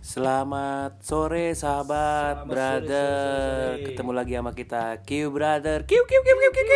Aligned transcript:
Selamat 0.00 0.96
sore 1.04 1.52
sahabat 1.52 2.40
Selamat 2.40 2.48
brother 2.48 2.88
sore, 2.88 3.20
sore, 3.20 3.76
sore. 3.76 3.84
Ketemu 3.84 4.10
lagi 4.16 4.32
sama 4.32 4.52
kita 4.56 4.82
Q 5.04 5.10
brother 5.28 5.78
Q 5.84 5.92
Q 6.00 6.12
Q 6.16 6.28
Q 6.30 6.44
Q 6.48 6.58
Q 6.58 6.72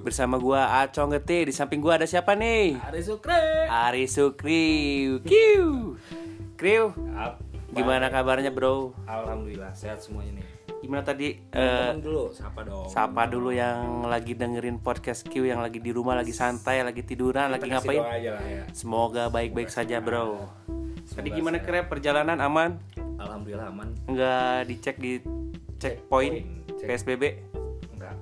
Bersama 0.00 0.40
gua 0.40 0.80
Acong 0.80 1.12
Geti 1.12 1.44
Di 1.44 1.52
samping 1.52 1.76
gua 1.76 2.00
ada 2.00 2.08
siapa 2.08 2.32
nih? 2.32 2.80
Ari 2.80 3.04
Sukre. 3.04 3.68
Ari 3.68 4.08
Sukri 4.08 4.64
Q 6.56 6.64
Apa? 7.12 7.36
Gimana 7.68 8.08
kabarnya 8.08 8.48
bro? 8.48 8.96
Alhamdulillah 9.04 9.76
sehat 9.76 10.00
semuanya 10.00 10.40
nih. 10.40 10.46
Gimana 10.80 11.04
tadi? 11.04 11.36
eh, 11.36 11.92
Teman 11.92 12.00
dulu, 12.00 12.32
sapa 12.32 12.64
dong. 12.64 12.88
sapa 12.88 13.28
dulu 13.28 13.52
yang 13.52 14.08
lagi 14.08 14.32
dengerin 14.32 14.80
podcast 14.80 15.28
Q 15.28 15.44
Yang 15.44 15.60
lagi 15.60 15.78
di 15.84 15.92
rumah, 15.92 16.16
lagi 16.16 16.32
santai, 16.32 16.80
lagi 16.80 17.04
tiduran, 17.04 17.52
lagi 17.52 17.68
Kita 17.68 17.76
kasih 17.76 17.88
ngapain? 17.92 18.00
lah 18.00 18.40
ya. 18.40 18.62
Semoga 18.72 19.28
baik-baik 19.28 19.68
saja 19.68 20.00
bro 20.00 20.40
Tadi 21.06 21.28
gimana. 21.30 21.58
Krep 21.58 21.86
perjalanan 21.86 22.38
aman? 22.38 22.76
Alhamdulillah 23.16 23.68
aman. 23.68 23.88
Nggak 24.06 24.56
dicek 24.66 24.96
di 24.96 25.12
checkpoint 25.76 26.34
Cek. 26.76 26.86
PSBB? 26.86 27.22
Enggak, 27.92 28.14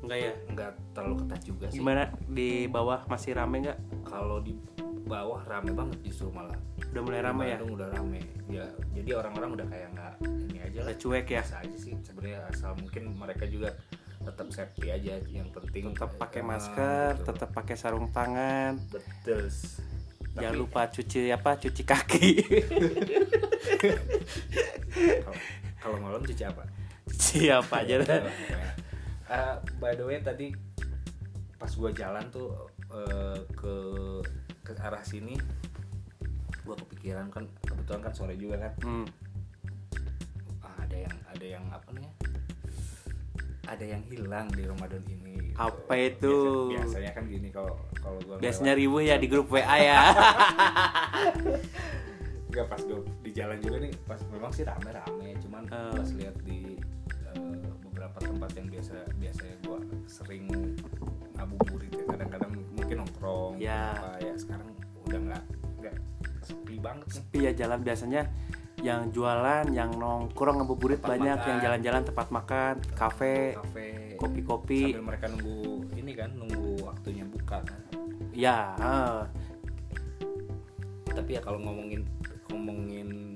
Enggak 0.00 0.18
ya? 0.18 0.32
enggak 0.48 0.70
terlalu 0.92 1.14
ketat 1.24 1.40
juga 1.42 1.64
sih. 1.68 1.78
Gimana 1.78 2.02
di 2.24 2.50
bawah 2.66 3.04
masih 3.06 3.34
rame 3.34 3.56
nggak? 3.62 3.78
Kalau 4.04 4.38
di 4.40 4.56
bawah 5.04 5.42
rame 5.42 5.74
banget 5.74 5.98
justru 6.02 6.30
malah. 6.30 6.56
Udah 6.90 7.02
mulai 7.02 7.20
rame 7.20 7.44
ya? 7.50 7.58
Udah 7.60 7.88
rame. 7.90 8.20
Ya, 8.46 8.66
jadi 8.92 9.10
orang-orang 9.16 9.50
udah 9.54 9.66
kayak 9.68 9.88
nggak 9.92 10.12
ini 10.48 10.58
aja 10.60 10.78
lah. 10.82 10.94
Cuek 10.96 11.26
ya? 11.28 11.42
Biasa 11.42 11.56
aja 11.60 11.76
sih 11.76 11.94
sebenarnya 12.00 12.38
asal 12.48 12.72
mungkin 12.74 13.02
mereka 13.14 13.44
juga 13.44 13.74
tetap 14.20 14.52
safety 14.52 14.92
aja 14.92 15.16
yang 15.26 15.48
penting 15.48 15.96
Tetap 15.96 16.12
pakai 16.20 16.40
eh, 16.40 16.46
masker, 16.46 17.08
gitu. 17.16 17.24
tetap 17.32 17.48
pakai 17.50 17.72
sarung 17.74 18.12
tangan. 18.12 18.76
betul 18.92 19.48
Jangan 20.40 20.48
Tapi- 20.50 20.58
lupa 20.58 20.80
cuci 20.86 21.20
apa? 21.28 21.50
Cuci 21.54 21.82
kaki. 21.84 22.26
Kalau- 25.76 26.00
malam 26.00 26.20
cuci 26.20 26.44
apa 26.44 26.64
Siapa 27.10 27.82
aja 27.82 28.00
dah. 28.00 28.20
Eh, 29.30 29.54
by 29.78 29.94
the 29.94 30.02
way 30.02 30.18
tadi 30.18 30.50
pas 31.54 31.70
gua 31.70 31.90
jalan 31.90 32.24
tuh 32.28 32.50
eh, 32.88 33.38
ke 33.52 33.74
ke 34.62 34.72
arah 34.76 35.00
sini 35.00 35.36
gua 36.62 36.74
kepikiran 36.76 37.28
kan 37.28 37.46
kebetulan 37.60 38.00
kan 38.00 38.12
sore 38.12 38.34
juga 38.34 38.58
kan 38.60 38.72
Hmm. 38.80 39.06
ah, 40.60 40.74
ada 40.80 40.96
yang 40.98 41.16
ada 41.26 41.46
yang 41.48 41.64
apa 41.68 41.88
namanya 41.90 42.14
ada 43.62 43.84
yang 43.84 44.02
hilang 44.04 44.48
di 44.48 44.62
Ramadan 44.62 45.02
ini 45.04 45.32
gitu. 45.46 45.56
Apa 45.56 45.94
itu? 45.96 46.36
Biasa- 46.70 46.96
biasanya 46.96 47.10
kan 47.12 47.24
gini 47.26 47.48
kalau 47.48 47.74
kalau 47.94 48.18
gua 48.22 48.36
Biasanya 48.38 48.72
lewat- 48.72 48.82
ribu 48.82 48.96
ya 49.00 49.16
di 49.16 49.26
grup 49.26 49.46
WA 49.48 49.76
ya. 49.76 50.00
Enggak 52.50 52.66
pas 52.66 52.82
gue 52.82 52.98
di 53.20 53.30
jalan 53.30 53.58
juga 53.58 53.76
nih 53.78 53.92
pas 54.04 54.18
memang 54.28 54.50
sih 54.50 54.64
rame-rame 54.64 55.38
cuman 55.38 55.62
Eh. 55.66 55.92
pas 55.94 56.10
lihat 56.12 56.36
di 56.42 56.58
eh, 57.28 57.54
beberapa 57.80 58.18
tempat 58.18 58.50
yang 58.52 58.66
biasa 58.68 58.94
biasanya 59.14 59.56
gue 59.60 59.78
sering 60.04 60.44
ngabuburit 61.32 61.92
ya 61.92 62.04
kadang-kadang 62.08 62.50
mungkin 62.74 62.96
nongkrong 62.98 63.54
Ya. 63.56 63.94
apa 63.94 64.18
ya 64.20 64.34
sekarang 64.34 64.66
udah 65.00 65.18
nggak 65.22 65.42
nggak 65.78 65.94
sepi 66.42 66.74
banget 66.76 67.06
Sepi 67.08 67.38
ya 67.40 67.52
jalan 67.54 67.78
biasanya 67.80 68.22
yang 68.80 69.12
jualan, 69.12 69.68
yang 69.70 69.92
nongkrong 69.92 70.64
ngabuburit 70.64 70.98
Tempat 70.98 71.10
banyak, 71.12 71.36
makan. 71.36 71.48
yang 71.48 71.58
jalan-jalan 71.60 72.02
tempat 72.02 72.26
makan, 72.32 72.74
kafe, 72.96 73.54
kafe 73.54 73.86
kopi-kopi. 74.16 74.80
sambil 74.92 75.04
mereka 75.06 75.26
nunggu 75.28 75.58
ini 75.96 76.12
kan 76.12 76.30
nunggu 76.32 76.84
waktunya 76.84 77.24
buka 77.24 77.60
kan 77.64 77.80
Ya, 78.30 78.72
ah. 78.78 79.26
tapi 81.04 81.34
ya 81.34 81.40
kalau 81.42 81.58
ngomongin 81.60 82.06
ngomongin 82.48 83.34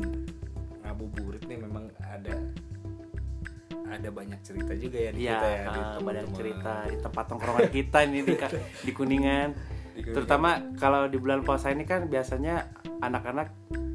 ngabuburit 0.80 1.42
nih 1.44 1.58
memang 1.60 1.90
ada 1.98 2.34
ada 3.84 4.08
banyak 4.08 4.40
cerita 4.40 4.72
juga 4.74 4.98
ya 4.98 5.10
di 5.12 5.18
Iya, 5.22 5.34
kita 5.34 5.48
ya 5.50 5.60
di 5.60 5.80
ah, 5.82 5.98
banyak 6.00 6.26
cerita 6.32 6.72
di 6.88 6.96
tempat 6.98 7.24
tongkrongan 7.26 7.68
kita 7.68 7.98
ini 8.06 8.18
di, 8.22 8.34
di 8.34 8.34
Kuningan. 8.34 8.50
Di 8.80 8.92
Kuningan. 8.94 9.48
Terutama 10.14 10.50
kalau 10.74 11.06
di 11.06 11.18
bulan 11.18 11.42
puasa 11.42 11.68
ini 11.68 11.84
kan 11.84 12.06
biasanya 12.06 12.70
anak-anak 13.00 13.50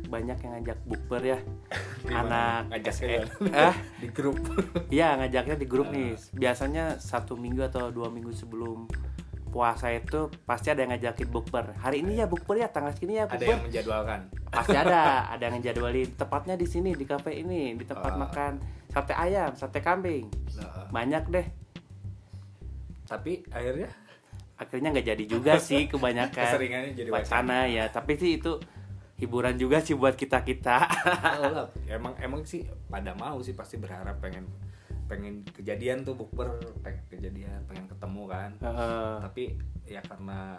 banyak 0.10 0.38
yang 0.42 0.52
ngajak 0.58 0.78
bukber 0.84 1.22
ya. 1.24 1.40
Anak 2.20 2.74
ngajak 2.74 2.94
Ah, 3.54 3.76
di 4.02 4.10
grup 4.10 4.42
iya 4.94 5.14
ngajaknya 5.16 5.56
di 5.56 5.68
grup 5.70 5.88
nih. 5.90 6.18
Ah. 6.18 6.20
Biasanya 6.34 6.84
satu 6.98 7.38
minggu 7.38 7.62
atau 7.64 7.94
dua 7.94 8.10
minggu 8.10 8.34
sebelum 8.34 8.90
puasa 9.50 9.90
itu 9.90 10.30
pasti 10.46 10.70
ada 10.70 10.82
yang 10.82 10.94
ngajakin 10.94 11.26
bukber. 11.26 11.74
Hari 11.78 12.02
ini 12.02 12.22
ya 12.22 12.30
bukber 12.30 12.58
ya, 12.58 12.70
tanggal 12.70 12.94
segini 12.94 13.18
ya 13.18 13.26
ada 13.26 13.34
bukber. 13.34 13.50
yang 13.50 13.62
menjadwalkan 13.66 14.20
Pasti 14.50 14.74
ada, 14.74 15.02
ada 15.28 15.42
yang 15.42 15.58
ngejadwalin. 15.58 16.10
Tepatnya 16.14 16.54
di 16.54 16.66
sini 16.66 16.94
di 16.94 17.06
kafe 17.06 17.34
ini, 17.34 17.74
di 17.74 17.82
tempat 17.82 18.14
Ah. 18.14 18.18
makan 18.20 18.52
sate 18.90 19.14
ayam, 19.14 19.54
sate 19.54 19.80
kambing. 19.80 20.30
Nah, 20.58 20.90
Banyak 20.90 21.24
deh. 21.30 21.48
tapi 23.06 23.42
akhirnya 23.50 23.90
akhirnya 24.54 24.94
nggak 24.94 25.08
jadi 25.08 25.24
juga 25.26 25.58
sih 25.58 25.90
kebanyakan 25.90 26.46
keseringannya 26.46 26.92
jadi 26.94 27.10
wacana 27.10 27.66
ya 27.66 27.90
tapi 27.90 28.14
sih 28.14 28.38
itu 28.38 28.54
hiburan 29.20 29.56
juga 29.56 29.78
sih 29.80 29.94
buat 29.94 30.16
kita 30.16 30.42
kita. 30.42 30.78
Oh, 31.38 31.68
emang 31.92 32.16
emang 32.18 32.42
sih 32.42 32.62
pada 32.88 33.12
mau 33.14 33.38
sih 33.40 33.52
pasti 33.52 33.76
berharap 33.76 34.18
pengen 34.18 34.48
pengen 35.06 35.42
kejadian 35.46 36.02
tuh 36.02 36.14
bukber 36.14 36.48
pengen 36.80 37.04
kejadian 37.08 37.60
pengen 37.66 37.86
ketemu 37.86 38.24
kan. 38.26 38.52
Tapi 39.20 39.44
ya 39.84 40.00
karena 40.00 40.56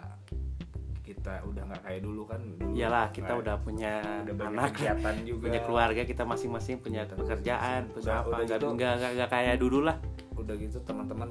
kita 1.01 1.41
udah 1.43 1.65
nggak 1.65 1.81
kayak 1.81 2.01
dulu 2.01 2.23
kan 2.23 2.39
dulu 2.39 2.71
iyalah 2.71 3.09
kita 3.09 3.25
kayak- 3.27 3.41
udah 3.41 3.55
punya 3.59 3.93
udah 4.23 4.47
anak 4.47 4.69
kegiatan 4.71 5.15
juga. 5.27 5.43
punya 5.43 5.59
keluarga 5.61 6.01
kita 6.03 6.23
masing-masing 6.23 6.77
punya 6.77 7.01
pekerjaan 7.03 7.89
punya 7.89 8.21
apa 8.21 8.35
nggak 8.37 8.47
gitu. 8.53 8.67
nggak 8.71 8.93
nggak- 9.17 9.29
kayak 9.29 9.55
dulu 9.57 9.79
lah. 9.81 9.97
Udah 10.33 10.55
gitu 10.55 10.77
teman-teman 10.81 11.29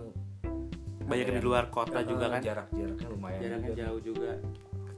banyak 1.01 1.27
di 1.29 1.41
luar 1.41 1.67
kota 1.69 2.03
Eh, 2.03 2.05
juga 2.05 2.27
kan. 2.29 2.41
jarak 2.41 2.67
jaraknya 2.71 3.07
lumayan 3.09 3.41
jaraknya 3.41 3.71
jauh 3.81 4.01
juga 4.01 4.31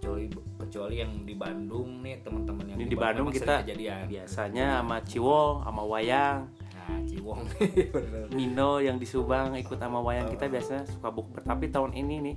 kecuali 0.03 0.27
kecuali 0.59 0.99
yang 0.99 1.23
di 1.23 1.31
Bandung 1.39 2.03
nih 2.03 2.27
teman-teman 2.27 2.75
yang 2.75 2.79
ini 2.83 2.91
di 2.91 2.99
Bandung 2.99 3.31
kita 3.31 3.63
kejadian. 3.63 4.11
biasanya 4.11 4.83
sama 4.83 4.99
Ciwo 5.07 5.63
sama 5.63 5.83
Wayang. 5.87 6.51
Nah 6.75 6.99
Ciwong. 7.07 7.47
Mino 8.37 8.83
yang 8.83 8.99
di 8.99 9.07
Subang 9.07 9.55
ikut 9.55 9.79
sama 9.79 10.03
Wayang 10.03 10.27
kita 10.35 10.51
biasanya 10.51 10.91
suka 10.91 11.15
bukber. 11.15 11.47
Tapi 11.47 11.71
tahun 11.71 11.95
ini 11.95 12.19
nih 12.19 12.35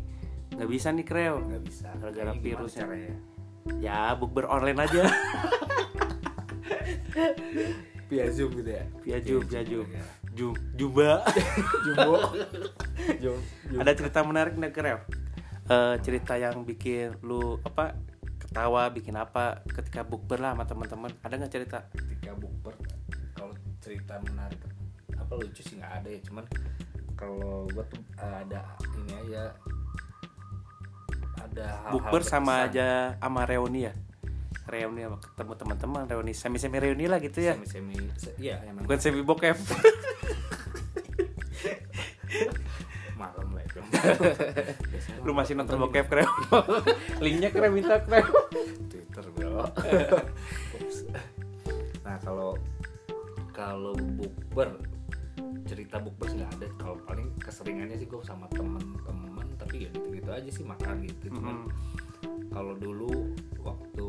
nggak 0.62 0.70
bisa 0.70 0.94
nih 0.94 1.02
kreo. 1.10 1.42
Nggak 1.42 1.64
bisa. 1.66 1.90
Gara-gara 1.98 2.38
virusnya. 2.38 2.86
caranya? 2.86 3.18
Ya 3.82 4.14
bukber 4.14 4.46
online 4.46 4.86
aja. 4.86 5.10
Via 8.06 8.30
zoom 8.30 8.54
gitu 8.62 8.70
ya? 8.70 8.86
Via 9.02 9.18
Zoom 9.26 9.42
via 9.50 9.66
Zoom. 9.66 9.90
ya. 9.90 10.06
Jum, 10.38 10.54
Juba. 10.78 11.26
Jumbo. 11.90 12.22
Jum 13.18 13.42
jum 13.74 13.80
ada 13.82 13.92
cerita 13.98 14.22
menarik 14.22 14.54
nih 14.54 14.70
Kreo 14.70 15.02
Eh, 15.66 15.96
cerita 16.06 16.38
yang 16.38 16.62
bikin 16.62 17.18
lu 17.26 17.58
apa 17.66 17.98
ketawa 18.38 18.86
bikin 18.94 19.18
apa 19.18 19.66
ketika 19.66 20.06
bukber 20.06 20.38
lah 20.38 20.54
sama 20.54 20.70
teman-teman 20.70 21.10
ada 21.26 21.34
nggak 21.36 21.50
cerita? 21.50 21.90
Ketika 21.90 22.38
bukber 22.38 22.78
kalau 23.34 23.50
cerita 23.82 24.22
menarik 24.22 24.62
apa 25.18 25.34
lucu 25.34 25.66
sih 25.66 25.82
nggak 25.82 25.94
ada 26.02 26.10
ya. 26.14 26.20
Cuman 26.22 26.46
kalau 27.18 27.66
gua 27.74 27.82
tuh 27.90 27.98
ada 28.14 28.78
ini 28.94 29.14
aja. 29.26 29.58
Ada 31.42 31.66
hal-hal 31.82 31.94
bukber 31.98 32.22
sama 32.22 32.54
aja 32.70 33.18
sama 33.18 33.42
reuni 33.50 33.90
ya? 33.90 33.94
Reuni 34.70 35.02
sama 35.02 35.18
ketemu 35.18 35.54
teman-teman 35.58 36.02
reuni 36.06 36.34
semi 36.38 36.62
semi 36.62 36.78
reuni 36.78 37.10
lah 37.10 37.18
gitu 37.18 37.42
ya? 37.42 37.58
Semi 37.58 37.66
semi 37.66 37.98
se- 38.22 38.38
iya 38.38 38.62
emang. 38.70 38.86
Bukan 38.86 39.02
semi 39.02 39.26
bokep 39.26 39.58
lu 45.26 45.32
masih 45.34 45.58
nonton 45.58 45.82
bokep 45.82 46.06
Kreo 46.06 46.30
linknya 47.24 47.50
Kreo 47.50 47.72
minta 47.74 48.00
Kreo 48.02 48.30
Twitter 48.92 49.26
bro. 49.34 49.66
Nah 52.06 52.18
kalau 52.22 52.58
kalau 53.56 53.94
bukber 53.96 54.78
cerita 55.66 55.98
bukber 55.98 56.30
sih 56.30 56.38
nggak 56.38 56.54
ada. 56.62 56.68
Kalau 56.78 56.96
paling 57.08 57.28
keseringannya 57.42 57.98
sih 57.98 58.06
gue 58.06 58.22
sama 58.22 58.46
temen-temen 58.54 59.48
tapi 59.58 59.88
ya 59.88 59.90
gitu-gitu 59.96 60.30
aja 60.30 60.50
sih 60.52 60.64
makan 60.66 61.06
gitu. 61.06 61.34
Cuman 61.34 61.68
Mm. 62.26 62.48
kalau 62.56 62.74
dulu 62.80 63.36
waktu 63.62 64.08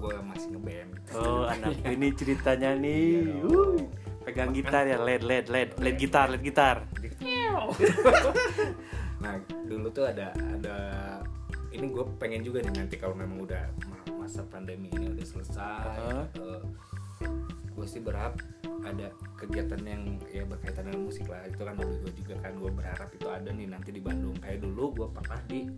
gue 0.00 0.14
masih 0.24 0.48
ngeband. 0.56 0.90
Oh 1.12 1.44
anak 1.44 1.76
ini 1.84 2.08
ceritanya 2.16 2.72
nih. 2.72 3.28
Iya 3.28 3.84
pegang 4.20 4.50
gitar 4.56 4.88
ya. 4.88 4.96
led 4.96 5.20
led 5.20 5.46
led. 5.52 5.68
Led 5.76 5.96
gitar 6.00 6.32
led 6.32 6.40
gitar 6.40 6.88
nah 9.22 9.36
dulu 9.68 9.92
tuh 9.92 10.08
ada 10.08 10.32
ada 10.32 10.76
ini 11.70 11.86
gue 11.92 12.04
pengen 12.18 12.42
juga 12.42 12.64
nih 12.64 12.74
nanti 12.82 12.96
kalau 12.98 13.14
memang 13.14 13.46
udah 13.46 13.64
ma- 13.86 14.24
masa 14.24 14.42
pandemi 14.48 14.90
ini 14.90 15.12
udah 15.12 15.26
selesai 15.26 15.98
Heeh. 16.34 16.60
gue 17.70 17.86
sih 17.86 18.02
berharap 18.02 18.40
ada 18.80 19.12
kegiatan 19.36 19.80
yang 19.84 20.02
ya 20.32 20.44
berkaitan 20.48 20.88
dengan 20.88 21.04
musik 21.04 21.28
lah 21.28 21.44
itu 21.44 21.60
kan 21.60 21.76
hobi 21.76 21.96
gue 22.00 22.12
juga 22.24 22.34
kan 22.40 22.52
gue 22.56 22.70
berharap 22.72 23.08
itu 23.12 23.26
ada 23.28 23.50
nih 23.52 23.68
nanti 23.68 23.92
di 23.92 24.00
Bandung. 24.00 24.32
Kayak 24.40 24.64
dulu 24.64 24.84
gue 24.96 25.08
pernah 25.12 25.40
di 25.44 25.68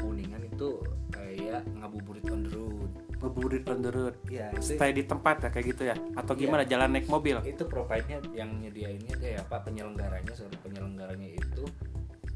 kuningan 0.00 0.42
itu 0.48 0.80
kayak 1.12 1.68
ngabuburit 1.76 2.24
on 2.32 2.40
the 2.48 2.50
road 2.56 2.92
ngeburit 3.20 3.64
road 3.68 4.16
ya 4.26 4.48
itu 4.50 4.74
stay 4.74 4.90
di 4.90 5.04
tempat 5.04 5.44
ya 5.44 5.48
kayak 5.48 5.66
gitu 5.68 5.82
ya? 5.84 5.96
Atau 6.16 6.32
Iya. 6.34 6.40
gimana 6.42 6.62
jalan 6.64 6.88
naik 6.90 7.06
mobil? 7.06 7.36
Itu 7.44 7.68
provide-nya 7.68 8.18
yang 8.32 8.56
nyediainnya 8.56 9.14
eh 9.20 9.36
apa? 9.36 9.60
Penyelenggaranya 9.60 10.32
sorry 10.32 10.56
penyelenggaranya 10.58 11.28
itu 11.28 11.64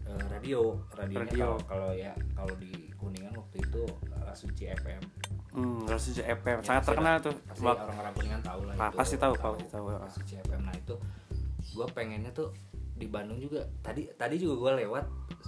eh, 0.05 0.25
radio. 0.29 0.77
Radionya 0.93 1.25
Radio. 1.25 1.49
kalau 1.65 1.91
ya 1.91 2.13
kalau 2.33 2.53
di 2.57 2.93
kuningan 2.95 3.33
waktu 3.35 3.57
itu 3.61 3.83
Rasuci 4.15 4.65
FM 4.71 5.03
hmm 5.55 5.87
Rasuci 5.87 6.21
FM 6.21 6.59
Ya, 6.61 6.67
sangat 6.67 6.83
terkenal 6.85 7.17
tuh. 7.21 7.35
Pasti 7.47 7.65
orang-orang 7.65 8.13
kuningan 8.13 8.43
tahu 8.43 8.61
lah 8.67 8.75
itu. 8.75 8.97
pasti 8.97 9.17
tahu, 9.17 9.33
pasti 9.35 9.67
tahu. 9.71 9.85
Rasuci 9.95 10.35
FM 10.43 10.61
nah 10.63 10.75
itu 10.75 10.95
gue 11.73 11.87
pengennya 11.91 12.31
tuh 12.31 12.53
di 12.95 13.07
Bandung 13.07 13.41
juga. 13.41 13.65
Tadi 13.81 14.07
tadi 14.15 14.37
juga 14.37 14.55
gue 14.61 14.85
lewat 14.85 15.05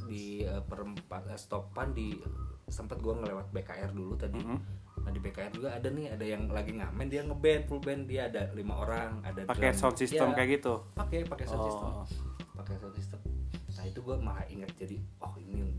di 0.06 0.40
eh, 0.42 0.62
perempat 0.62 1.28
eh, 1.28 1.36
stopan 1.36 1.92
di 1.92 2.16
sempat 2.66 2.98
gue 2.98 3.14
ngelewat 3.14 3.52
BKR 3.52 3.92
dulu 3.92 4.16
tadi. 4.16 4.38
Mhm. 4.38 4.58
Nah 5.06 5.14
di 5.14 5.22
BKR 5.22 5.54
juga 5.54 5.70
ada 5.70 5.86
nih 5.86 6.10
ada 6.10 6.26
yang 6.26 6.50
lagi 6.50 6.74
ngamen 6.74 7.06
dia 7.06 7.22
ngeband 7.22 7.62
full 7.70 7.78
band. 7.78 8.10
Dia 8.10 8.26
ada 8.26 8.50
lima 8.52 8.74
orang 8.74 9.22
ada 9.22 9.46
pakai 9.46 9.70
sound 9.70 9.94
system 9.94 10.34
Ya, 10.34 10.42
kayak 10.42 10.48
gitu? 10.58 10.74
Pakai 10.98 11.22
pakai 11.22 11.46
sound 11.46 11.62
system. 11.62 11.86
Oh 11.86 12.06
pakai 12.58 12.74
sound 12.82 12.94
system. 12.98 13.20
Nah 13.78 13.84
itu 13.86 14.00
gue 14.02 14.16
malah 14.18 14.42
ingat 14.50 14.70
jadi 14.74 14.98
oh 15.22 15.34
ini 15.38 15.78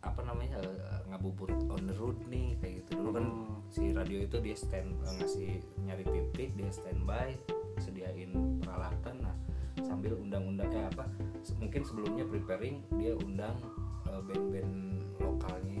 apa 0.00 0.24
namanya 0.24 0.56
eh, 0.64 1.00
ngabuburit 1.12 1.60
on 1.68 1.84
the 1.84 1.94
road 2.00 2.16
nih 2.26 2.56
kayak 2.58 2.80
gitu. 2.82 2.90
Dulu 2.96 3.10
kan 3.12 3.26
Hmm. 3.28 3.60
si 3.68 3.92
radio 3.92 4.24
itu 4.24 4.36
dia 4.40 4.56
stand 4.56 4.96
eh, 5.04 5.12
ngasih 5.20 5.50
nyari 5.84 6.04
titik 6.08 6.50
dia 6.56 6.70
standby 6.72 7.36
sediain 7.76 8.32
peralatan. 8.64 9.20
Nah 9.20 9.36
sambil 9.84 10.16
undang-undang 10.16 10.72
eh 10.72 10.88
apa 10.88 11.04
mungkin 11.60 11.84
sebelumnya 11.84 12.24
preparing 12.24 12.80
dia 12.96 13.12
undang 13.20 13.56
band-band 14.04 14.72
lokalnya 15.16 15.71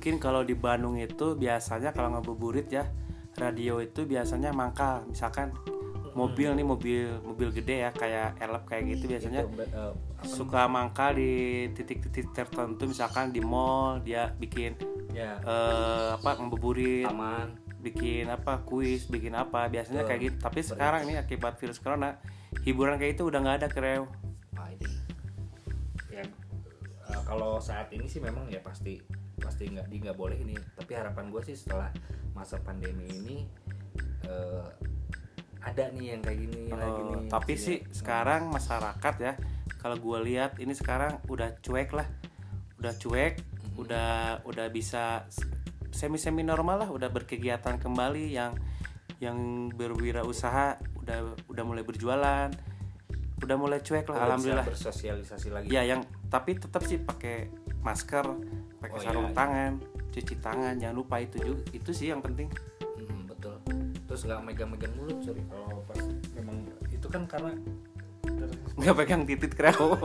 mungkin 0.00 0.16
kalau 0.16 0.40
di 0.40 0.56
Bandung 0.56 0.96
itu 0.96 1.36
biasanya 1.36 1.92
kalau 1.92 2.16
ngabuburit 2.16 2.72
ya 2.72 2.88
radio 3.36 3.84
itu 3.84 4.08
biasanya 4.08 4.48
mangkal. 4.48 5.04
Misalkan 5.04 5.52
mobil 6.16 6.56
nih 6.56 6.64
mobil 6.64 7.20
mobil 7.20 7.52
gede 7.52 7.84
ya 7.84 7.92
kayak 7.92 8.40
elep 8.40 8.64
kayak 8.64 8.96
gitu 8.96 9.12
biasanya 9.12 9.44
eh, 9.44 9.92
suka 10.24 10.72
mangkal 10.72 11.20
di 11.20 11.68
titik-titik 11.76 12.32
tertentu 12.32 12.88
misalkan 12.88 13.28
di 13.28 13.44
mall 13.44 14.00
dia 14.00 14.32
bikin 14.40 14.72
ya. 15.12 15.36
eh, 15.36 16.16
apa 16.16 16.40
ngabuburit 16.40 17.04
taman. 17.04 17.60
bikin 17.84 18.32
apa 18.32 18.64
kuis 18.64 19.04
bikin 19.04 19.36
apa 19.36 19.68
biasanya 19.68 20.08
kayak 20.08 20.32
gitu. 20.32 20.36
Tapi 20.40 20.60
sekarang 20.64 21.04
nih 21.12 21.20
akibat 21.20 21.60
virus 21.60 21.76
corona 21.76 22.16
hiburan 22.64 22.96
kayak 22.96 23.20
itu 23.20 23.28
udah 23.28 23.36
nggak 23.36 23.56
ada 23.60 23.68
kreo. 23.68 24.08
Ini. 24.56 24.88
Ya 26.08 26.24
eh, 26.24 27.22
kalau 27.28 27.60
saat 27.60 27.92
ini 27.92 28.08
sih 28.08 28.24
memang 28.24 28.48
ya 28.48 28.64
pasti 28.64 29.20
pasti 29.40 29.66
nggak 29.66 29.86
di 29.86 29.96
nggak 29.98 30.14
boleh 30.14 30.36
ini. 30.38 30.54
Tapi 30.54 30.92
harapan 30.92 31.28
gue 31.28 31.42
sih 31.42 31.56
setelah 31.56 31.88
masa 32.30 32.56
pandemi 32.56 33.08
ini 33.08 33.38
eh, 34.22 34.66
ada 35.60 35.90
nih 35.90 36.06
yang 36.10 36.20
kayak 36.20 36.38
gini 36.40 36.60
lagi 36.70 37.00
Oh, 37.02 37.20
nih 37.20 37.28
tapi 37.28 37.52
sih 37.54 37.84
sekarang 37.86 38.48
masyarakat 38.48 39.14
ya 39.18 39.32
kalau 39.76 39.96
gue 39.96 40.18
lihat 40.24 40.56
ini 40.56 40.72
sekarang 40.72 41.20
udah 41.26 41.56
cuek 41.58 41.90
lah. 41.90 42.08
Udah 42.76 42.92
cuek 42.94 43.34
Mhm. 43.40 43.76
udah 43.78 44.10
udah 44.44 44.66
bisa 44.68 45.24
semi 45.90 46.16
semi 46.16 46.40
normal 46.40 46.80
lah 46.80 46.88
udah 46.88 47.08
berkegiatan 47.08 47.76
kembali 47.76 48.30
yang 48.30 48.56
yang 49.18 49.36
berwirausaha 49.70 50.78
udah 50.96 51.18
udah 51.46 51.64
mulai 51.66 51.82
berjualan 51.82 52.48
udah 53.40 53.56
mulai 53.56 53.80
cuek 53.80 54.04
lah 54.06 54.16
Udah 54.16 54.26
alhamdulillah. 54.26 54.64
bersosialisasi 54.64 55.48
lagi. 55.50 55.68
Ya 55.68 55.80
yang 55.82 56.02
tapi 56.28 56.56
tetap 56.56 56.84
sih 56.84 56.96
pakai 56.96 57.48
masker 57.80 58.24
pakai 58.80 58.96
Oh, 58.96 59.02
sarung 59.04 59.28
iya, 59.28 59.32
iya. 59.32 59.38
tangan 59.38 59.72
cuci 60.10 60.34
tangan 60.42 60.74
jangan 60.80 60.96
lupa 60.96 61.16
itu 61.22 61.36
juga 61.38 61.62
itu 61.70 61.90
sih 61.94 62.10
yang 62.10 62.18
penting. 62.18 62.48
Hmm, 62.98 63.28
betul. 63.28 63.54
Terus 64.08 64.20
nggak 64.26 64.40
megang-megang 64.42 64.92
mulut 64.98 65.18
sorry. 65.22 65.42
Kalau 65.46 65.84
pas 65.86 66.00
memang 66.34 66.56
itu 66.90 67.06
kan 67.06 67.22
karena 67.28 67.52
nggak 68.80 68.96
pegang 68.96 69.22
titit 69.28 69.52
kreo 69.52 69.92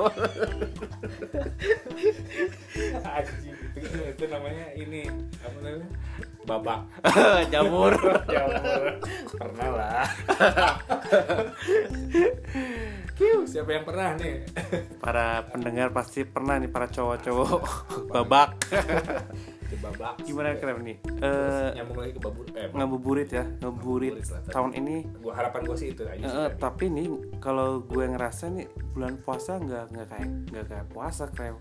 Anjing, 3.06 3.55
itu, 4.16 4.24
namanya 4.32 4.66
ini 4.76 5.08
apa 5.44 5.58
namanya? 5.60 5.90
Babak 6.46 6.82
jamur. 7.54 7.94
Jamur. 8.34 8.84
Pernah 9.34 9.70
lah. 9.74 10.06
Kiu, 13.16 13.48
siapa 13.48 13.72
yang 13.74 13.86
pernah 13.88 14.14
nih? 14.20 14.46
Para 15.02 15.48
pendengar 15.50 15.90
pasti 15.90 16.22
pernah 16.22 16.62
nih 16.62 16.70
para 16.70 16.86
cowok-cowok. 16.92 17.62
Babak 18.14 18.50
di 19.66 19.78
babak. 19.78 20.14
Gimana 20.22 20.56
keren 20.56 20.82
nih? 20.82 20.98
eh 21.18 21.70
nyambung 21.74 21.98
lagi 21.98 22.12
ke 22.12 22.22
babu 22.22 22.42
eh 22.52 22.68
ngabuburit 22.70 23.30
ya 23.30 23.44
ngabuburit 23.60 24.14
tahun 24.48 24.72
ini. 24.76 24.96
gua 25.20 25.34
harapan 25.34 25.62
gua 25.64 25.76
sih 25.76 25.90
itu 25.90 26.02
aja 26.04 26.22
sih 26.22 26.38
tadi. 26.48 26.58
tapi 26.58 26.86
nih 26.88 27.08
kalau 27.38 27.80
gue 27.82 28.06
ngerasa 28.06 28.50
nih 28.50 28.66
bulan 28.92 29.16
puasa 29.18 29.58
nggak 29.58 29.86
nggak 29.92 30.08
kayak 30.08 30.30
nggak 30.50 30.66
kayak 30.68 30.88
puasa 30.90 31.24
kreo 31.28 31.58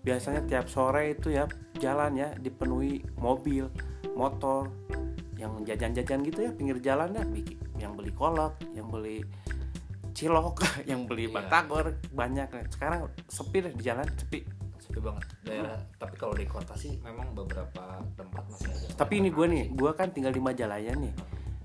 biasanya 0.00 0.40
tiap 0.44 0.66
sore 0.66 1.12
itu 1.12 1.28
ya 1.30 1.44
jalan 1.76 2.12
ya 2.14 2.32
dipenuhi 2.34 3.00
mobil 3.16 3.68
motor 4.12 4.68
yang 5.36 5.60
jajan-jajan 5.62 6.20
gitu 6.22 6.40
ya 6.44 6.50
pinggir 6.52 6.78
jalan 6.78 7.12
ya 7.12 7.24
bikin 7.24 7.56
yang 7.76 7.96
beli 7.96 8.12
kolak 8.12 8.56
yang 8.72 8.88
beli 8.88 9.24
cilok 10.12 10.60
yang 10.90 11.06
beli 11.06 11.24
Iya. 11.26 11.34
batagor 11.40 11.96
banyak. 12.10 12.48
Sekarang 12.68 13.08
sepi 13.24 13.62
deh 13.62 13.72
di 13.72 13.82
jalan 13.82 14.04
sepi 14.10 14.42
sepi 14.90 15.00
banget 15.06 15.24
daerah 15.46 15.78
tapi 16.02 16.14
kalau 16.18 16.34
di 16.34 16.46
kota 16.50 16.74
sih 16.74 16.98
memang 16.98 17.30
beberapa 17.30 18.02
tempat 18.18 18.42
masih 18.50 18.68
ada 18.74 18.98
Tapi 18.98 19.22
ini 19.22 19.30
gue 19.30 19.46
nih, 19.46 19.64
gue 19.70 19.90
kan 19.94 20.10
tinggal 20.10 20.34
di 20.34 20.42
Majalaya 20.42 20.92
nih. 20.98 21.14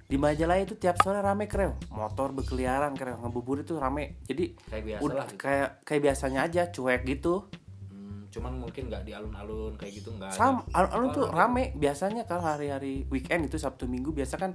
Di 0.05 0.17
Majalaya 0.21 0.61
itu 0.61 0.77
tiap 0.77 1.01
sore 1.01 1.17
rame 1.17 1.49
kreo, 1.49 1.81
motor 1.89 2.29
berkeliaran 2.29 2.93
kreo, 2.93 3.17
ngebubur 3.17 3.65
itu 3.65 3.73
rame. 3.81 4.21
Jadi 4.29 4.53
kayak 4.69 4.83
biasa 4.85 5.01
udah 5.01 5.15
lah 5.17 5.27
gitu. 5.27 5.41
kayak 5.41 5.69
kayak 5.81 6.01
biasanya 6.05 6.39
aja, 6.45 6.61
cuek 6.69 7.01
gitu. 7.09 7.33
Hmm, 7.89 8.29
cuman 8.29 8.53
mungkin 8.61 8.93
nggak 8.93 9.01
di 9.01 9.11
alun-alun 9.17 9.73
kayak 9.81 9.93
gitu 9.97 10.13
nggak. 10.13 10.29
Sam, 10.29 10.61
alun-alun 10.69 11.09
tuh 11.09 11.25
Oh, 11.25 11.33
rame. 11.33 11.73
Biasanya 11.73 12.29
kalau 12.29 12.45
hari-hari 12.45 13.09
weekend 13.09 13.49
itu 13.49 13.57
Sabtu 13.57 13.89
Minggu 13.89 14.13
biasa 14.13 14.37
kan 14.37 14.53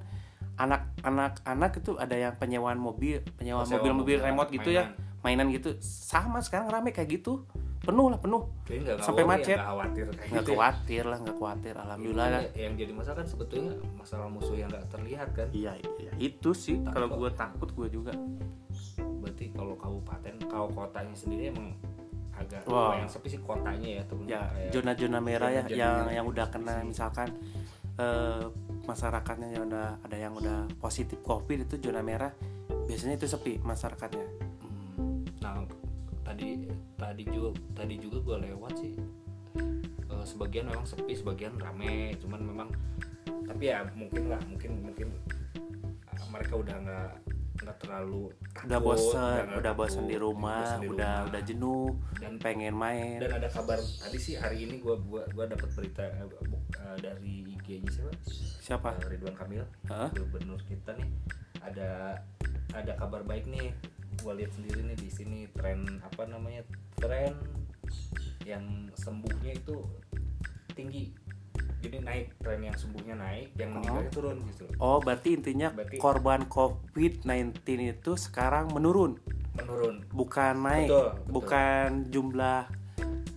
anak-anak 0.54 1.42
anak 1.42 1.72
itu 1.82 1.98
ada 1.98 2.14
yang 2.14 2.38
penyewaan 2.38 2.78
mobil, 2.78 3.18
penyewaan 3.34 3.66
mobil-mobil 3.66 4.22
mobil, 4.22 4.28
remote 4.30 4.50
gitu 4.54 4.70
ya, 4.70 4.94
mainan 5.26 5.50
gitu. 5.50 5.74
Sama 5.82 6.38
sekarang 6.44 6.70
rame 6.70 6.94
kayak 6.94 7.10
gitu, 7.20 7.42
penuh 7.90 8.06
lah 8.06 8.18
penuh. 8.18 8.42
Jadi 8.64 8.78
nggak 8.80 8.96
Sampai 9.00 9.22
worry, 9.22 9.32
macet. 9.36 9.56
nggak 9.56 9.66
khawatir 9.66 10.04
Nggak 10.06 10.22
gitu 10.22 10.30
ya. 10.30 10.56
khawatir 10.56 11.02
lah, 11.04 11.18
nggak 11.18 11.36
khawatir. 11.36 11.74
Alhamdulillah 11.76 12.26
lah. 12.30 12.42
yang 12.54 12.72
jadi 12.74 12.92
masalah 12.92 13.16
kan 13.18 13.26
sebetulnya 13.26 13.72
masalah 13.92 14.26
musuh 14.26 14.54
yang 14.54 14.68
nggak 14.68 14.86
terlihat 14.88 15.28
kan 15.32 15.48
Iya, 15.50 15.72
iya, 15.98 16.12
itu 16.16 16.50
sih. 16.52 16.78
Kalau 16.80 17.10
gue 17.10 17.30
takut 17.32 17.68
gue 17.68 17.88
juga. 17.90 18.14
berarti 19.20 19.52
kalau 19.52 19.74
kabupaten 19.74 20.32
kalau 20.46 20.68
kotanya 20.70 21.12
sendiri 21.12 21.52
emang 21.52 21.76
agak 22.32 22.64
Wah. 22.64 22.96
yang 22.96 23.04
sepi 23.04 23.28
sih 23.28 23.36
kotanya 23.38 24.00
ya 24.00 24.02
temen 24.02 24.24
ya 24.24 24.40
zona-zona 24.70 25.20
merah 25.20 25.50
ya 25.50 25.60
yang 25.68 26.08
yang 26.10 26.24
udah 26.24 26.48
kena 26.48 26.80
sih. 26.80 26.88
misalkan 26.88 27.28
eh, 27.96 28.44
masyarakatnya 28.82 29.52
yang 29.52 29.68
udah 29.68 30.00
ada 30.00 30.16
yang 30.16 30.32
udah 30.32 30.64
positif 30.76 31.20
covid 31.20 31.68
itu 31.68 31.76
zona 31.78 32.00
merah 32.00 32.32
biasanya 32.88 33.20
itu 33.20 33.28
sepi 33.28 33.60
masyarakatnya 33.60 34.24
Hmm, 34.96 35.20
nah 35.38 35.68
tadi 36.22 36.64
tadi 37.10 37.26
juga 37.26 37.50
tadi 37.74 37.94
juga 37.98 38.18
gue 38.22 38.36
lewat 38.46 38.72
sih. 38.78 38.94
Eh, 40.10 40.24
sebagian 40.26 40.70
memang 40.70 40.86
sepi 40.86 41.12
sebagian 41.18 41.58
rame 41.58 42.14
cuman 42.22 42.40
memang 42.46 42.68
tapi 43.50 43.66
ya 43.66 43.82
mungkin 43.98 44.30
lah 44.30 44.38
mungkin 44.46 44.78
mungkin 44.78 45.08
ah, 46.06 46.26
mereka 46.30 46.54
udah 46.54 46.76
nggak 46.78 47.10
nggak 47.60 47.76
terlalu 47.82 48.30
udah 48.62 48.78
takut, 48.78 48.86
bosen 48.86 49.42
nggak 49.50 49.58
udah 49.58 49.72
takut, 49.74 50.06
di 50.06 50.16
rumah 50.16 50.62
bosen 50.62 50.80
di 50.80 50.88
udah 50.88 51.12
rumah. 51.18 51.28
udah 51.28 51.42
jenuh 51.42 51.88
dan 52.22 52.32
pengen 52.38 52.74
main. 52.78 53.18
dan 53.18 53.32
ada 53.42 53.48
kabar 53.50 53.78
tadi 53.82 54.18
sih 54.22 54.34
hari 54.38 54.70
ini 54.70 54.78
gue 54.78 54.94
gua 55.02 55.26
gua 55.34 55.44
dapat 55.50 55.68
berita 55.74 56.06
eh, 56.06 56.96
dari 57.02 57.50
IG-nya 57.58 57.90
siapa? 57.90 58.12
Siapa? 58.62 58.88
Eh, 59.02 59.18
Ridwan 59.18 59.34
Kamil 59.34 59.64
Hah? 59.90 60.08
gubernur 60.14 60.62
kita 60.70 60.94
nih. 60.94 61.10
Ada 61.60 62.22
ada 62.72 62.92
kabar 62.94 63.22
baik 63.22 63.46
nih. 63.46 63.72
Gue 64.18 64.32
lihat 64.36 64.52
sendiri 64.52 64.84
nih 64.84 64.98
di 64.98 65.08
sini 65.08 65.38
tren 65.50 65.84
apa 66.02 66.24
namanya? 66.24 66.62
Tren 66.94 67.34
yang 68.42 68.64
sembuhnya 68.94 69.52
itu 69.54 69.76
tinggi. 70.72 71.12
Jadi 71.80 71.96
naik 71.98 72.36
tren 72.36 72.60
yang 72.60 72.76
sembuhnya 72.76 73.16
naik 73.16 73.56
yang 73.56 73.72
meninggalnya 73.72 74.12
turun 74.12 74.36
gitu 74.44 74.68
oh 74.76 75.00
berarti 75.00 75.32
intinya 75.32 75.72
Berarti- 75.72 75.96
korban 75.96 76.44
covid 76.44 77.24
19 77.24 77.56
itu 77.90 78.12
sekarang 78.20 78.68
menurun? 78.68 79.16
Menurun. 79.56 80.04
Bukan 80.12 80.60
naik. 80.60 80.92
Betul, 80.92 81.08
betul. 81.08 81.32
bukan 81.32 81.88
jumlah 82.12 82.60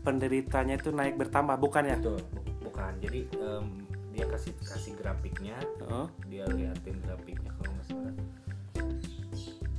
penderitanya 0.04 0.76
itu 0.76 0.92
naik 0.92 1.16
bertambah 1.16 1.56
bukan 1.56 1.84
ya? 1.88 1.98
Betul 1.98 2.20
bu- 2.36 2.68
bukan. 2.68 2.92
Jadi 3.00 3.20
em, 3.32 3.66
dia 4.12 4.26
kasih 4.28 4.52
kasih 4.60 4.94
grafiknya. 5.00 5.56
Heeh. 5.80 6.08
dia 6.28 6.44
liatin 6.46 7.00
grafiknya 7.00 7.48
kalau 7.56 7.72
nggak 7.72 7.88
salah 7.88 8.14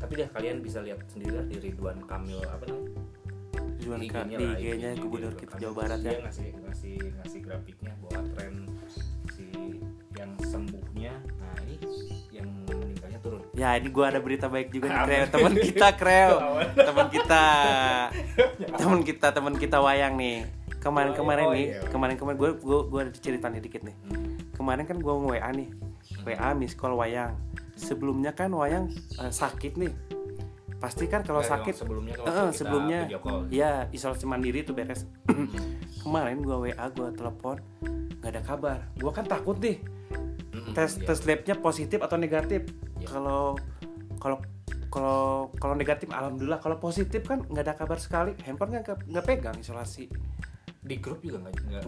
tapi 0.05 0.21
deh 0.21 0.29
kalian 0.29 0.61
bisa 0.61 0.85
lihat 0.85 1.01
sendiri 1.09 1.33
lah 1.33 1.47
di 1.49 1.57
Ridwan 1.59 1.97
Kamil 2.05 2.45
apa 2.45 2.69
namanya? 2.69 2.93
Ridwan 3.75 3.99
Di 3.99 4.09
Ka- 4.13 4.21
IG-nya 4.23 4.37
di 4.37 4.45
IG-nya 4.45 4.61
IG-nya 4.61 4.91
gubernur 5.01 5.33
kita 5.33 5.51
Kamil. 5.51 5.63
Jawa 5.65 5.73
Barat 5.75 5.99
ya. 5.99 6.13
ngasih 6.21 6.49
ngasih 6.61 6.97
ngasih 7.17 7.41
grafiknya 7.41 7.93
bahwa 7.99 8.21
tren 8.31 8.55
si 9.33 9.47
yang 10.15 10.33
sembuhnya. 10.45 11.13
Nah 11.41 11.57
ini 11.65 11.77
yang 12.31 12.49
meninggalnya 12.69 13.19
turun. 13.19 13.41
Ya 13.53 13.69
ini 13.75 13.89
gua 13.89 14.13
ada 14.13 14.21
berita 14.21 14.45
baik 14.47 14.69
juga 14.71 14.93
nih 14.93 15.01
Kreo. 15.01 15.25
Temen 15.33 15.53
kita 15.57 15.89
Kreo. 15.97 16.37
Temen 16.93 17.07
kita. 17.09 17.45
Temen 18.81 19.01
kita 19.01 19.27
temen 19.33 19.55
kita 19.57 19.77
Wayang 19.81 20.21
nih. 20.21 20.45
Kemarin-kemarin 20.85 21.47
Oh, 21.49 21.55
nih 21.57 21.67
iya. 21.71 21.81
Kemarin-kemarin 21.89 22.37
gue 22.37 22.51
gua, 22.61 22.79
gua 22.85 23.01
ada 23.09 23.13
cerita 23.17 23.49
nih 23.49 23.65
dikit 23.65 23.81
nih. 23.81 23.97
Hmm. 24.05 24.37
Kemarin 24.53 24.85
kan 24.85 25.01
gua 25.01 25.17
nge-WA 25.17 25.51
nih. 25.57 25.69
WA 26.29 26.53
miss 26.53 26.77
call 26.77 26.93
Wayang 26.93 27.33
Sebelumnya 27.75 28.33
kan 28.33 28.51
Wayang 28.55 28.91
eh, 29.21 29.33
sakit 29.33 29.73
nih. 29.79 29.93
Pasti 30.79 31.09
kan 31.09 31.25
kalau 31.25 31.41
Nah, 31.41 31.49
sakit 31.49 31.75
sebelumnya 31.75 32.15
kalau 32.21 32.27
kita 32.29 32.43
sebelumnya. 32.53 32.99
ya 33.49 33.73
isolasi 33.89 34.25
mandiri 34.29 34.63
itu 34.63 34.77
beres. 34.77 35.09
Kemarin 36.05 36.45
gua 36.45 36.61
WA 36.61 36.87
gua 36.93 37.09
telepon 37.15 37.57
nggak 38.21 38.31
ada 38.31 38.43
kabar. 38.45 38.79
Gua 39.01 39.13
kan 39.13 39.25
takut 39.25 39.57
nih 39.59 39.81
tes 40.75 40.99
iya. 40.99 41.07
tes 41.07 41.19
labnya 41.25 41.55
positif 41.59 41.99
atau 42.03 42.17
negatif? 42.21 42.69
Iya. 43.01 43.07
kalau 43.17 43.57
kalau 44.21 44.39
kalau 44.93 45.49
kalau 45.57 45.75
negatif 45.75 46.13
alhamdulillah. 46.13 46.61
Kalau 46.61 46.77
positif 46.77 47.25
kan 47.25 47.43
nggak 47.49 47.65
ada 47.65 47.75
kabar 47.75 47.99
sekali. 47.99 48.37
Handphone 48.45 48.81
kan 48.81 48.83
nggak 49.09 49.25
pegang 49.25 49.57
isolasi. 49.57 50.07
Di 50.85 51.01
grup 51.01 51.25
juga 51.25 51.49
nggak 51.49 51.55
nggak 51.65 51.83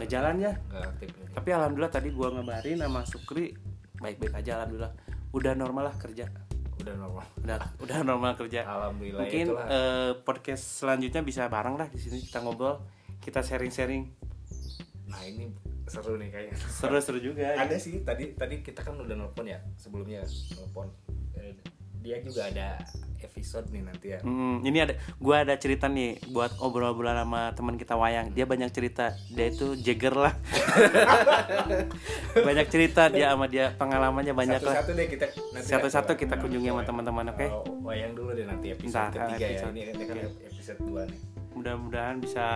nggak 0.73 0.85
aktif 0.89 1.09
ya. 1.13 1.27
tapi 1.37 1.49
alhamdulillah 1.53 1.93
tadi 1.93 2.09
gua 2.17 2.33
ngabarin 2.33 2.81
sama 2.81 3.05
Sukri 3.05 3.53
baik-baik 4.01 4.33
aja 4.33 4.51
alhamdulillah 4.61 4.93
udah 5.33 5.53
normal 5.55 5.91
lah 5.91 5.97
kerja. 5.99 6.29
Udah 6.77 6.95
normal. 6.95 7.25
Udah 7.43 7.59
udah 7.85 7.99
normal 8.05 8.33
kerja. 8.39 8.63
Alhamdulillah 8.63 9.21
mungkin 9.25 9.47
itulah. 9.51 9.67
eh, 9.67 10.11
podcast 10.23 10.63
selanjutnya 10.85 11.23
bisa 11.25 11.49
bareng 11.49 11.75
lah. 11.81 11.89
Di 11.91 11.99
sini 11.99 12.21
kita 12.23 12.45
ngobrol 12.45 12.79
kita 13.19 13.43
sharing-sharing. 13.43 14.07
Nah 15.11 15.21
ini 15.27 15.51
seru 15.87 16.19
nih 16.19 16.29
kayaknya. 16.31 16.55
Seru-seru 16.59 17.19
juga. 17.23 17.55
Ada 17.57 17.79
sih 17.79 18.03
tadi 18.03 18.35
tadi 18.35 18.61
kita 18.63 18.83
kan 18.83 18.99
udah 18.99 19.15
nelpon 19.15 19.47
ya 19.47 19.59
sebelumnya 19.79 20.23
nelpon. 20.55 20.91
Eh, 21.39 21.55
dia 22.01 22.17
juga 22.21 22.49
ada 22.49 22.79
episode 23.17 23.73
nih 23.73 23.83
nanti 23.83 24.07
ya 24.13 24.19
Hmm, 24.21 24.61
ini 24.63 24.79
ada 24.79 24.95
gua 25.17 25.43
ada 25.43 25.57
cerita 25.57 25.89
nih 25.89 26.21
buat 26.31 26.57
obrol-obrolan 26.61 27.17
sama 27.17 27.51
teman 27.53 27.75
kita 27.75 27.97
Wayang. 27.97 28.31
Dia 28.33 28.45
banyak 28.45 28.71
cerita. 28.71 29.17
Dia 29.33 29.51
itu 29.51 29.75
Jagger 29.75 30.15
lah. 30.15 30.35
banyak 32.47 32.67
cerita 32.69 33.09
dia 33.09 33.33
sama 33.33 33.47
dia 33.49 33.73
pengalamannya 33.75 34.35
banyak 34.37 34.61
lah. 34.63 34.75
satu-satu 34.81 34.93
deh 34.95 35.07
kita 35.09 35.27
nanti 35.53 35.67
Satu-satu 35.67 36.13
ya, 36.15 36.19
kita 36.21 36.35
kunjungi 36.39 36.69
sama 36.71 36.83
teman-teman, 36.85 37.25
oke? 37.33 37.47
Kalau 37.47 37.65
wayang 37.83 38.13
dulu 38.13 38.31
deh 38.33 38.47
nanti 38.47 38.67
episode 38.73 38.93
Ntar, 38.93 39.11
ketiga 39.13 39.47
episode. 39.49 39.73
ya 39.73 39.73
ini, 39.73 39.81
ini 39.91 40.05
kan 40.05 40.17
episode 40.47 40.81
2 40.85 41.11
nih 41.11 41.21
Mudah-mudahan 41.57 42.17
bisa 42.21 42.47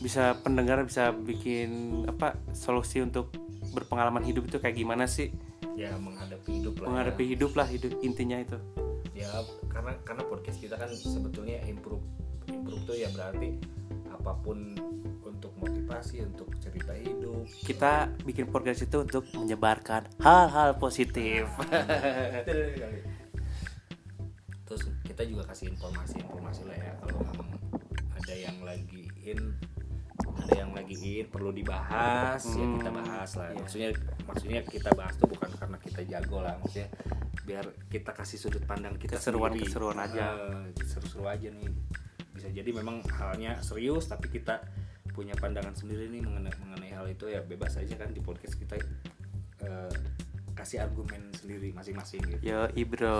bisa 0.00 0.24
pendengar 0.40 0.82
bisa 0.82 1.12
bikin 1.12 2.02
apa 2.08 2.34
solusi 2.50 3.04
untuk 3.04 3.30
berpengalaman 3.70 4.24
hidup 4.24 4.48
itu 4.48 4.56
kayak 4.58 4.74
gimana 4.74 5.04
sih? 5.06 5.30
Ya 5.80 5.96
menghadapi 5.96 6.60
hidup 6.60 6.74
lah 6.84 6.88
Menghadapi 6.92 7.24
hidup 7.24 7.52
lah 7.56 7.64
hidup 7.64 7.92
intinya 8.04 8.36
itu. 8.36 8.58
ya. 9.16 9.24
ya 9.24 9.40
karena 9.72 9.96
karena 10.04 10.22
podcast 10.28 10.60
kita 10.60 10.76
kan 10.76 10.92
sebetulnya 10.92 11.56
improve 11.64 12.04
improve 12.52 12.84
tuh 12.84 12.96
ya 13.00 13.08
berarti 13.16 13.56
apa 14.12 14.36
pun 14.44 14.76
untuk 15.24 15.56
motivasi 15.56 16.20
untuk 16.28 16.52
cerita 16.60 16.92
hidup 16.92 17.48
Kita 17.64 18.12
bikin 18.28 18.52
podcast 18.52 18.84
itu 18.84 19.00
untuk 19.00 19.24
menyebarkan 19.32 20.04
hal-hal 20.20 20.76
positif. 20.76 21.48
terus 24.68 24.86
kita 25.02 25.26
juga 25.26 25.42
kasih 25.50 25.74
informasi-informasi 25.74 26.62
lah 26.62 26.78
ya 26.78 26.92
kalau 27.02 27.26
ada 28.14 28.34
yang 28.38 28.54
lagi 28.62 29.10
in 29.26 29.50
ada 30.50 30.58
yang 30.58 30.72
lagi 30.72 30.94
in 31.16 31.26
perlu 31.26 31.50
dibahas 31.50 32.42
ya 32.42 32.58
Hmm, 32.60 32.76
kita 32.76 32.90
bahas 32.90 33.30
lah 33.32 33.48
iya. 33.48 33.56
maksudnya 33.56 33.90
maksudnya 34.24 34.60
kita 34.64 34.90
bahas 34.92 35.14
tuh 35.14 35.28
bukan 35.28 35.50
karena 35.52 35.76
kita 35.78 36.00
jago 36.04 36.38
lah 36.40 36.58
maksudnya 36.58 36.90
biar 37.40 37.62
kita 37.86 38.10
kasih 38.10 38.38
sudut 38.38 38.62
pandang 38.64 38.94
kita 38.94 39.14
Keseruan- 39.14 39.50
sendiri. 39.52 39.66
keseruan 39.66 39.98
aja. 39.98 40.24
Eh, 40.34 40.66
seru-seru 40.82 41.24
aja 41.24 41.48
nih 41.48 41.70
bisa 42.30 42.48
jadi 42.48 42.70
memang 42.72 43.02
halnya 43.12 43.58
serius 43.60 44.06
tapi 44.06 44.26
kita 44.28 44.62
punya 45.10 45.34
pandangan 45.34 45.72
sendiri 45.72 46.06
nih 46.08 46.20
mengenai 46.20 46.54
mengenai 46.56 46.90
hal 46.92 47.06
itu 47.06 47.26
ya 47.26 47.38
bebas 47.40 47.74
aja 47.76 47.94
kan 47.94 48.08
di 48.08 48.18
podcast 48.18 48.54
kita 48.54 48.78
eh, 49.60 49.92
kasih 50.52 50.80
argumen 50.80 51.30
sendiri 51.32 51.70
masing-masing 51.70 52.20
gitu 52.28 52.42
Yo, 52.44 52.68
bro. 52.84 53.18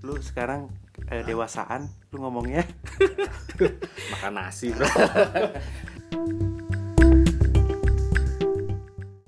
Lu 0.00 0.14
sekarang 0.18 0.68
eh, 1.06 1.22
dewasaan 1.22 1.84
lu 2.10 2.20
ngomongnya. 2.20 2.64
makan 4.12 4.32
nasi 4.34 4.72
bro 4.72 4.84
you 6.14 6.53